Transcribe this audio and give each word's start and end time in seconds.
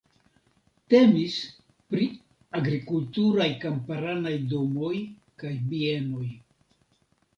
Temis 0.93 1.35
pri 1.91 2.07
agrikulturaj 2.61 3.49
kamparanaj 3.67 4.35
domoj 4.55 4.93
kaj 5.45 5.53
bienoj. 5.75 6.27